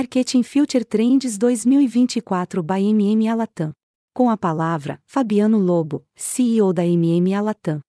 [0.00, 3.70] Marketing Future Trends 2024 by MM Alatam.
[4.14, 7.80] Com a palavra, Fabiano Lobo, CEO da MM Alatam.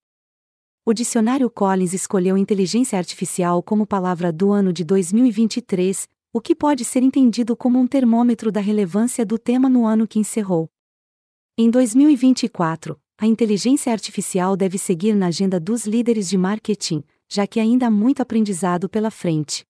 [0.86, 6.84] O dicionário Collins escolheu inteligência artificial como palavra do ano de 2023, o que pode
[6.84, 10.70] ser entendido como um termômetro da relevância do tema no ano que encerrou.
[11.58, 17.58] Em 2024, a inteligência artificial deve seguir na agenda dos líderes de marketing, já que
[17.58, 19.66] ainda há muito aprendizado pela frente.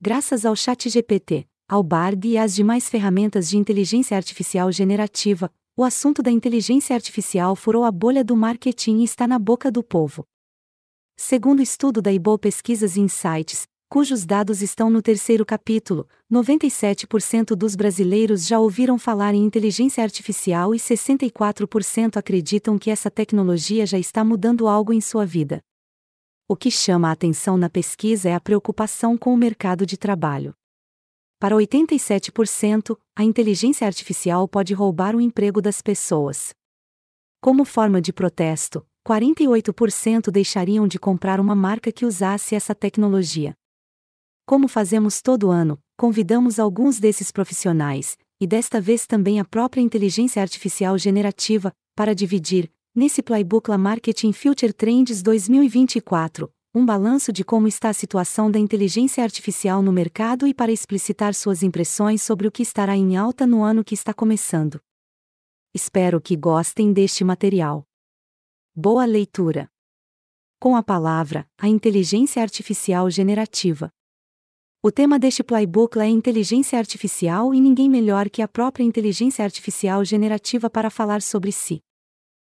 [0.00, 6.22] Graças ao ChatGPT, ao Bard e às demais ferramentas de inteligência artificial generativa, o assunto
[6.22, 10.24] da inteligência artificial furou a bolha do marketing e está na boca do povo.
[11.16, 17.76] Segundo estudo da IBO Pesquisas e Insights, cujos dados estão no terceiro capítulo, 97% dos
[17.76, 24.24] brasileiros já ouviram falar em inteligência artificial e 64% acreditam que essa tecnologia já está
[24.24, 25.60] mudando algo em sua vida.
[26.48, 30.54] O que chama a atenção na pesquisa é a preocupação com o mercado de trabalho.
[31.42, 36.54] Para 87%, a inteligência artificial pode roubar o emprego das pessoas.
[37.40, 43.54] Como forma de protesto, 48% deixariam de comprar uma marca que usasse essa tecnologia.
[44.46, 50.40] Como fazemos todo ano, convidamos alguns desses profissionais, e desta vez também a própria inteligência
[50.40, 57.68] artificial generativa, para dividir, nesse playbook La Marketing Future Trends 2024, um balanço de como
[57.68, 62.50] está a situação da inteligência artificial no mercado e para explicitar suas impressões sobre o
[62.50, 64.80] que estará em alta no ano que está começando.
[65.74, 67.86] Espero que gostem deste material.
[68.74, 69.70] Boa leitura!
[70.58, 73.90] Com a palavra, a inteligência artificial generativa.
[74.82, 80.02] O tema deste playbook é inteligência artificial e ninguém melhor que a própria inteligência artificial
[80.06, 81.82] generativa para falar sobre si.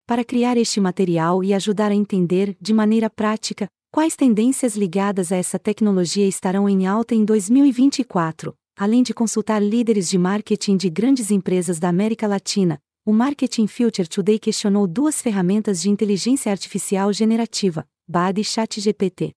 [0.05, 5.35] Para criar este material e ajudar a entender, de maneira prática, Quais tendências ligadas a
[5.35, 8.51] essa tecnologia estarão em alta em 2024?
[8.75, 14.07] Além de consultar líderes de marketing de grandes empresas da América Latina, o Marketing Future
[14.07, 19.31] Today questionou duas ferramentas de inteligência artificial generativa, BAD e ChatGPT.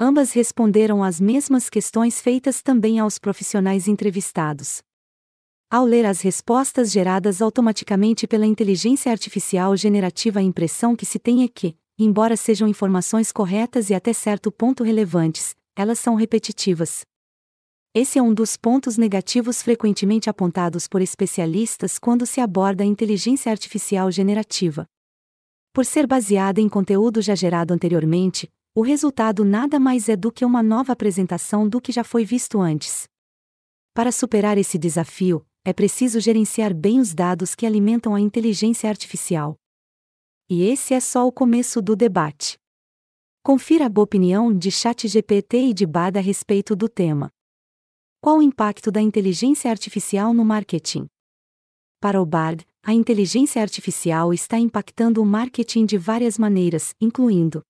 [0.00, 4.80] Ambas responderam às mesmas questões feitas também aos profissionais entrevistados.
[5.70, 11.44] Ao ler as respostas geradas automaticamente pela inteligência artificial generativa, a impressão que se tem
[11.44, 17.04] é que, embora sejam informações corretas e até certo ponto relevantes, elas são repetitivas.
[17.94, 23.50] Esse é um dos pontos negativos frequentemente apontados por especialistas quando se aborda a inteligência
[23.50, 24.86] artificial generativa.
[25.72, 30.44] Por ser baseada em conteúdo já gerado anteriormente, o resultado nada mais é do que
[30.44, 33.08] uma nova apresentação do que já foi visto antes.
[33.92, 39.56] Para superar esse desafio, é preciso gerenciar bem os dados que alimentam a inteligência artificial.
[40.50, 42.58] E esse é só o começo do debate.
[43.42, 47.30] Confira a boa opinião de ChatGPT e de Bada a respeito do tema.
[48.18, 51.06] Qual o impacto da inteligência artificial no marketing?
[52.00, 57.62] Para o Bard, a inteligência artificial está impactando o marketing de várias maneiras, incluindo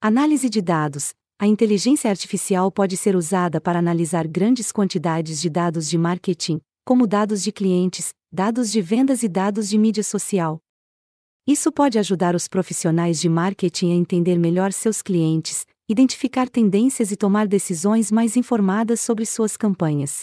[0.00, 1.14] análise de dados.
[1.38, 7.06] A inteligência artificial pode ser usada para analisar grandes quantidades de dados de marketing, como
[7.06, 10.63] dados de clientes, dados de vendas e dados de mídia social.
[11.46, 17.16] Isso pode ajudar os profissionais de marketing a entender melhor seus clientes, identificar tendências e
[17.16, 20.22] tomar decisões mais informadas sobre suas campanhas.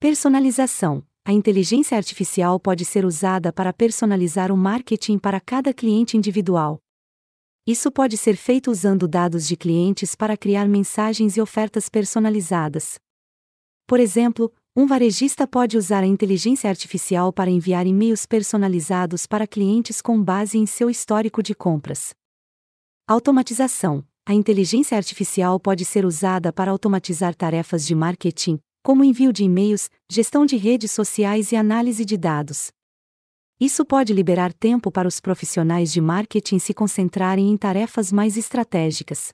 [0.00, 6.80] Personalização: A inteligência artificial pode ser usada para personalizar o marketing para cada cliente individual.
[7.64, 12.98] Isso pode ser feito usando dados de clientes para criar mensagens e ofertas personalizadas.
[13.86, 20.02] Por exemplo, um varejista pode usar a inteligência artificial para enviar e-mails personalizados para clientes
[20.02, 22.14] com base em seu histórico de compras.
[23.08, 29.44] Automatização: A inteligência artificial pode ser usada para automatizar tarefas de marketing, como envio de
[29.44, 32.70] e-mails, gestão de redes sociais e análise de dados.
[33.58, 39.32] Isso pode liberar tempo para os profissionais de marketing se concentrarem em tarefas mais estratégicas.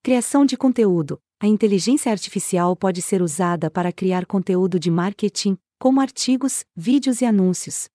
[0.00, 6.00] Criação de conteúdo: a inteligência artificial pode ser usada para criar conteúdo de marketing, como
[6.00, 7.88] artigos, vídeos e anúncios.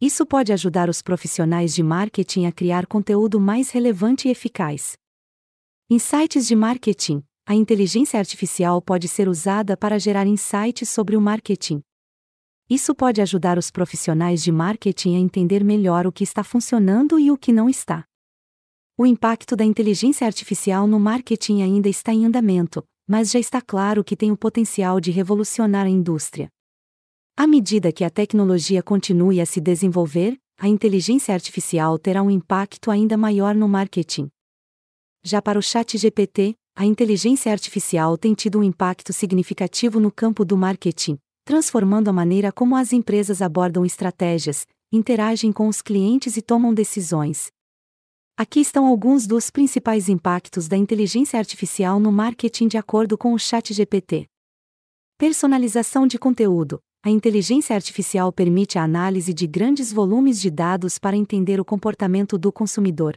[0.00, 4.96] Isso pode ajudar os profissionais de marketing a criar conteúdo mais relevante e eficaz.
[5.90, 11.82] Insights de marketing: a inteligência artificial pode ser usada para gerar insights sobre o marketing.
[12.68, 17.30] Isso pode ajudar os profissionais de marketing a entender melhor o que está funcionando e
[17.30, 18.04] o que não está.
[19.00, 24.02] O impacto da inteligência artificial no marketing ainda está em andamento, mas já está claro
[24.02, 26.48] que tem o potencial de revolucionar a indústria.
[27.36, 32.90] À medida que a tecnologia continue a se desenvolver, a inteligência artificial terá um impacto
[32.90, 34.28] ainda maior no marketing.
[35.22, 40.56] Já para o ChatGPT, a inteligência artificial tem tido um impacto significativo no campo do
[40.56, 46.74] marketing, transformando a maneira como as empresas abordam estratégias, interagem com os clientes e tomam
[46.74, 47.56] decisões.
[48.40, 53.38] Aqui estão alguns dos principais impactos da inteligência artificial no marketing de acordo com o
[53.38, 54.28] ChatGPT.
[55.18, 56.78] Personalização de conteúdo.
[57.04, 62.38] A inteligência artificial permite a análise de grandes volumes de dados para entender o comportamento
[62.38, 63.16] do consumidor.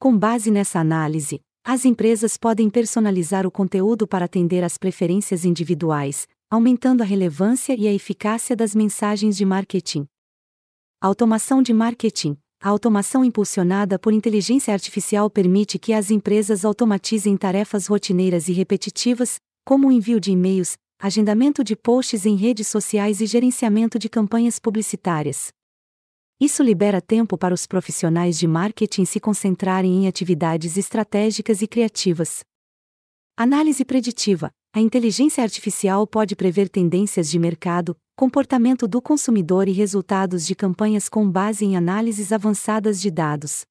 [0.00, 6.26] Com base nessa análise, as empresas podem personalizar o conteúdo para atender às preferências individuais,
[6.50, 10.08] aumentando a relevância e a eficácia das mensagens de marketing.
[11.00, 12.36] Automação de marketing.
[12.64, 19.36] A automação impulsionada por inteligência artificial permite que as empresas automatizem tarefas rotineiras e repetitivas,
[19.66, 24.58] como o envio de e-mails, agendamento de posts em redes sociais e gerenciamento de campanhas
[24.58, 25.48] publicitárias.
[26.40, 32.40] Isso libera tempo para os profissionais de marketing se concentrarem em atividades estratégicas e criativas.
[33.36, 40.44] Análise preditiva: a inteligência artificial pode prever tendências de mercado, comportamento do consumidor e resultados
[40.44, 43.64] de campanhas com base em análises avançadas de dados.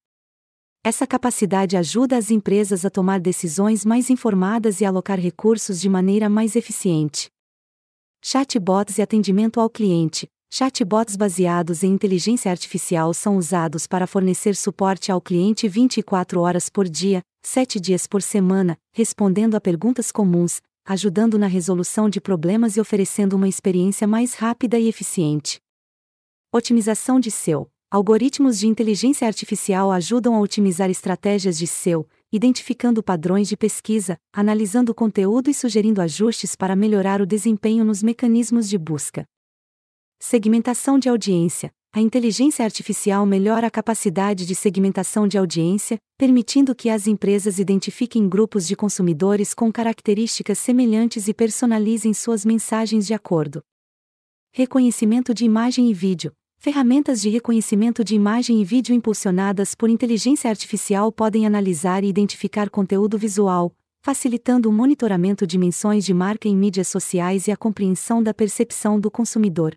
[0.81, 6.29] Essa capacidade ajuda as empresas a tomar decisões mais informadas e alocar recursos de maneira
[6.29, 7.29] mais eficiente.
[8.23, 10.25] Chatbots e atendimento ao cliente.
[10.49, 16.87] Chatbots baseados em inteligência artificial são usados para fornecer suporte ao cliente 24 horas por
[16.87, 22.81] dia, 7 dias por semana, respondendo a perguntas comuns, ajudando na resolução de problemas e
[22.81, 25.61] oferecendo uma experiência mais rápida e eficiente.
[26.51, 27.69] Otimização de SEO.
[27.89, 34.91] Algoritmos de inteligência artificial ajudam a otimizar estratégias de SEO, identificando padrões de pesquisa, analisando
[34.91, 39.25] o conteúdo e sugerindo ajustes para melhorar o desempenho nos mecanismos de busca.
[40.19, 46.89] Segmentação de audiência a inteligência artificial melhora a capacidade de segmentação de audiência, permitindo que
[46.89, 53.61] as empresas identifiquem grupos de consumidores com características semelhantes e personalizem suas mensagens de acordo.
[54.51, 56.31] Reconhecimento de imagem e vídeo.
[56.57, 62.71] Ferramentas de reconhecimento de imagem e vídeo impulsionadas por inteligência artificial podem analisar e identificar
[62.71, 68.23] conteúdo visual, facilitando o monitoramento de menções de marca em mídias sociais e a compreensão
[68.23, 69.75] da percepção do consumidor.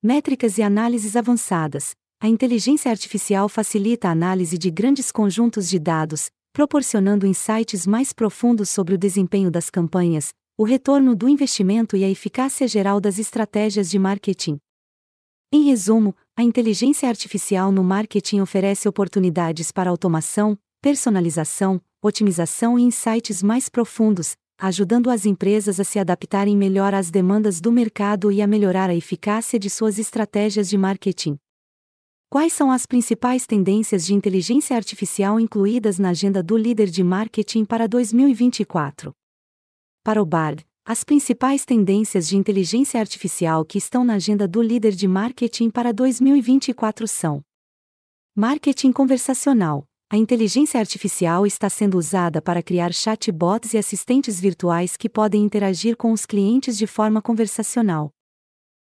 [0.00, 1.92] Métricas e análises avançadas.
[2.20, 8.70] A inteligência artificial facilita a análise de grandes conjuntos de dados, proporcionando insights mais profundos
[8.70, 13.90] sobre o desempenho das campanhas, o retorno do investimento e a eficácia geral das estratégias
[13.90, 14.60] de marketing.
[15.52, 23.42] Em resumo, a inteligência artificial no marketing oferece oportunidades para automação, personalização, otimização e insights
[23.42, 28.46] mais profundos, ajudando as empresas a se adaptarem melhor às demandas do mercado e a
[28.46, 31.38] melhorar a eficácia de suas estratégias de marketing.
[32.28, 37.64] Quais são as principais tendências de inteligência artificial incluídas na agenda do líder de marketing
[37.64, 39.14] para 2024?
[40.02, 44.92] Para o BARD, as principais tendências de inteligência artificial que estão na agenda do líder
[44.92, 47.42] de marketing para 2024 são:
[48.34, 55.06] Marketing conversacional a inteligência artificial está sendo usada para criar chatbots e assistentes virtuais que
[55.06, 58.10] podem interagir com os clientes de forma conversacional.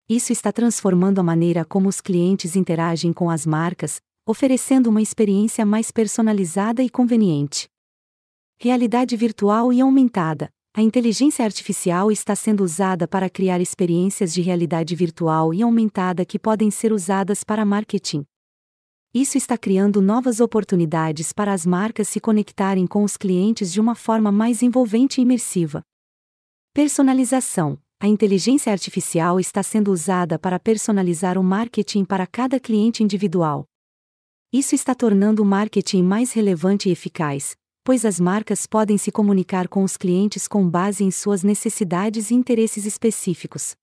[0.07, 5.65] Isso está transformando a maneira como os clientes interagem com as marcas, oferecendo uma experiência
[5.65, 7.67] mais personalizada e conveniente.
[8.57, 10.49] Realidade virtual e aumentada.
[10.73, 16.39] A inteligência artificial está sendo usada para criar experiências de realidade virtual e aumentada que
[16.39, 18.23] podem ser usadas para marketing.
[19.11, 23.95] Isso está criando novas oportunidades para as marcas se conectarem com os clientes de uma
[23.95, 25.81] forma mais envolvente e imersiva.
[26.75, 33.65] Personalização: A inteligência artificial está sendo usada para personalizar o marketing para cada cliente individual.
[34.53, 39.67] Isso está tornando o marketing mais relevante e eficaz, pois as marcas podem se comunicar
[39.67, 43.75] com os clientes com base em suas necessidades e interesses específicos.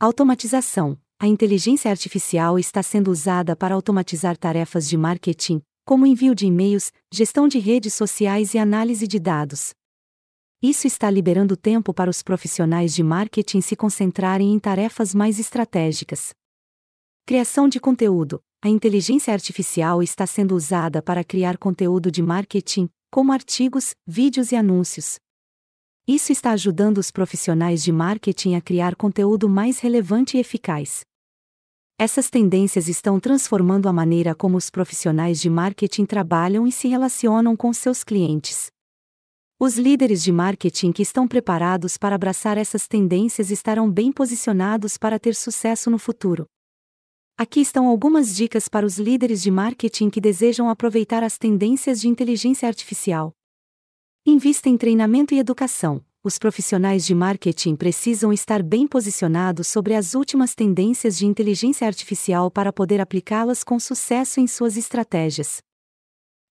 [0.00, 6.46] Automatização: a inteligência artificial está sendo usada para automatizar tarefas de marketing, como envio de
[6.46, 9.74] e-mails, gestão de redes sociais e análise de dados.
[10.62, 16.30] Isso está liberando tempo para os profissionais de marketing se concentrarem em tarefas mais estratégicas.
[17.26, 23.30] Criação de conteúdo: A inteligência artificial está sendo usada para criar conteúdo de marketing, como
[23.30, 25.18] artigos, vídeos e anúncios.
[26.08, 31.04] Isso está ajudando os profissionais de marketing a criar conteúdo mais relevante e eficaz.
[32.02, 37.54] Essas tendências estão transformando a maneira como os profissionais de marketing trabalham e se relacionam
[37.54, 38.70] com seus clientes.
[39.58, 45.18] Os líderes de marketing que estão preparados para abraçar essas tendências estarão bem posicionados para
[45.18, 46.46] ter sucesso no futuro.
[47.36, 52.08] Aqui estão algumas dicas para os líderes de marketing que desejam aproveitar as tendências de
[52.08, 53.30] inteligência artificial.
[54.24, 56.02] Invista em treinamento e educação.
[56.22, 62.50] Os profissionais de marketing precisam estar bem posicionados sobre as últimas tendências de inteligência artificial
[62.50, 65.62] para poder aplicá-las com sucesso em suas estratégias.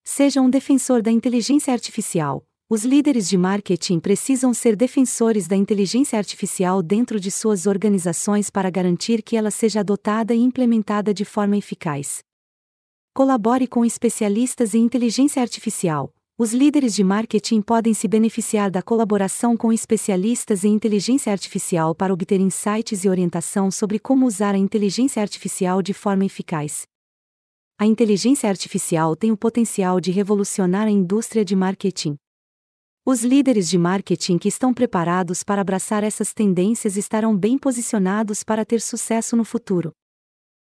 [0.04, 2.44] Seja um defensor da inteligência artificial.
[2.68, 8.72] Os líderes de marketing precisam ser defensores da inteligência artificial dentro de suas organizações para
[8.72, 12.24] garantir que ela seja adotada e implementada de forma eficaz.
[13.14, 16.12] Colabore com especialistas em inteligência artificial.
[16.42, 22.14] Os líderes de marketing podem se beneficiar da colaboração com especialistas em inteligência artificial para
[22.14, 26.84] obter insights e orientação sobre como usar a inteligência artificial de forma eficaz.
[27.78, 32.16] A inteligência artificial tem o potencial de revolucionar a indústria de marketing.
[33.06, 38.64] Os líderes de marketing que estão preparados para abraçar essas tendências estarão bem posicionados para
[38.64, 39.92] ter sucesso no futuro.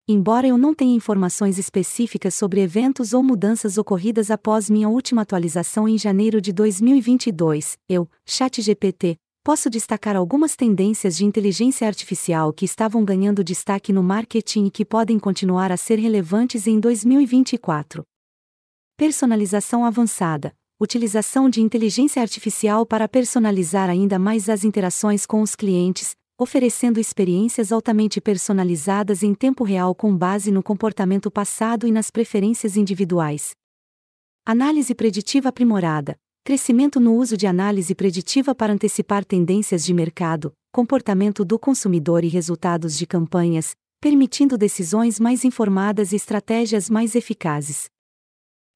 [0.05, 5.87] Embora eu não tenha informações específicas sobre eventos ou mudanças ocorridas após minha última atualização
[5.87, 13.05] em janeiro de 2022, eu, ChatGPT, posso destacar algumas tendências de inteligência artificial que estavam
[13.05, 18.03] ganhando destaque no marketing e que podem continuar a ser relevantes em 2024.
[18.97, 20.53] Personalização avançada.
[20.81, 27.71] Utilização de inteligência artificial para personalizar ainda mais as interações com os clientes, oferecendo experiências
[27.71, 33.51] altamente personalizadas em tempo real com base no comportamento passado e nas preferências individuais.
[34.45, 41.45] Análise preditiva aprimorada crescimento no uso de análise preditiva para antecipar tendências de mercado, comportamento
[41.45, 47.85] do consumidor e resultados de campanhas, permitindo decisões mais informadas e estratégias mais eficazes.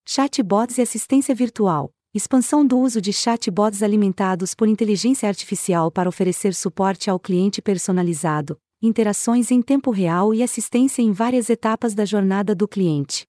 [0.08, 6.54] Chatbots e assistência virtual expansão do uso de chatbots alimentados por inteligência artificial para oferecer
[6.54, 12.56] suporte ao cliente personalizado, interações em tempo real e assistência em várias etapas da jornada
[12.56, 13.26] do cliente.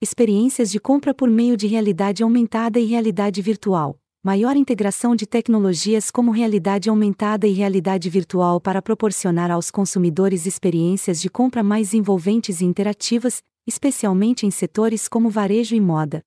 [0.00, 3.98] Experiências de compra por meio de realidade aumentada e realidade virtual.
[4.24, 11.20] Maior integração de tecnologias como realidade aumentada e realidade virtual para proporcionar aos consumidores experiências
[11.20, 16.22] de compra mais envolventes e interativas, especialmente em setores como varejo e moda.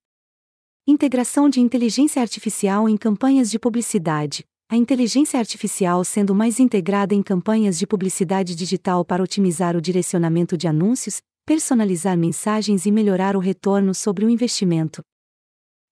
[0.85, 4.43] Integração de inteligência artificial em campanhas de publicidade.
[4.69, 10.57] A inteligência artificial sendo mais integrada em campanhas de publicidade digital para otimizar o direcionamento
[10.57, 15.01] de anúncios, personalizar mensagens e melhorar o retorno sobre o investimento.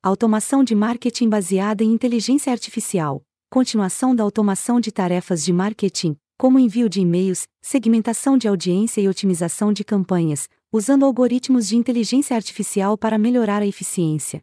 [0.04, 3.24] Automação de marketing baseada em inteligência artificial.
[3.50, 9.08] Continuação da automação de tarefas de marketing, como envio de e-mails, segmentação de audiência e
[9.08, 14.42] otimização de campanhas, usando algoritmos de inteligência artificial para melhorar a eficiência.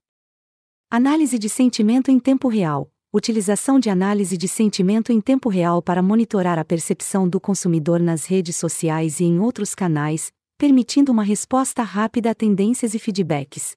[0.90, 2.90] Análise de sentimento em tempo real.
[3.12, 8.25] Utilização de análise de sentimento em tempo real para monitorar a percepção do consumidor nas
[8.25, 13.76] redes sociais e em outros canais, permitindo uma resposta rápida a tendências e feedbacks.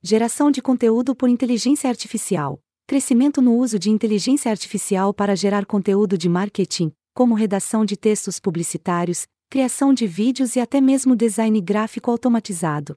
[0.00, 2.60] Geração de conteúdo por inteligência artificial.
[2.86, 8.38] Crescimento no uso de inteligência artificial para gerar conteúdo de marketing, como redação de textos
[8.38, 12.94] publicitários, criação de vídeos e até mesmo design gráfico automatizado.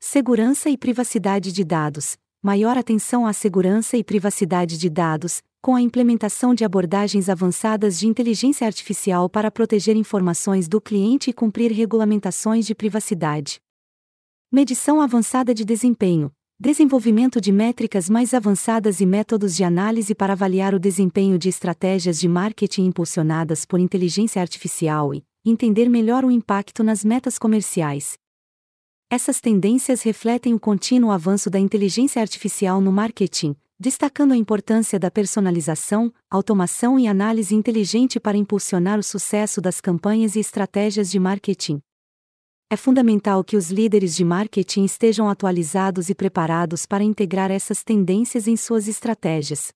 [0.00, 5.80] Segurança e privacidade de dados maior atenção à segurança e privacidade de dados, com a
[5.80, 12.66] implementação de abordagens avançadas de inteligência artificial para proteger informações do cliente e cumprir regulamentações
[12.66, 13.58] de privacidade.
[14.52, 16.30] Medição avançada de desempenho.
[16.60, 22.20] Desenvolvimento de métricas mais avançadas e métodos de análise para avaliar o desempenho de estratégias
[22.20, 28.18] de marketing impulsionadas por inteligência artificial e entender melhor o impacto nas metas comerciais.
[29.14, 35.08] Essas tendências refletem o contínuo avanço da inteligência artificial no marketing, destacando a importância da
[35.08, 41.80] personalização, automação e análise inteligente para impulsionar o sucesso das campanhas e estratégias de marketing.
[42.68, 48.48] É fundamental que os líderes de marketing estejam atualizados e preparados para integrar essas tendências
[48.48, 49.72] em suas estratégias.